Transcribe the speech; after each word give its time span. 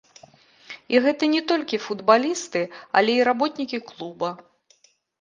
І 0.95 1.01
гэта 1.07 1.29
не 1.35 1.41
толькі 1.51 1.81
футбалісты, 1.85 2.65
але 3.03 3.11
і 3.21 3.31
работнікі 3.31 3.85
клуба. 3.95 4.37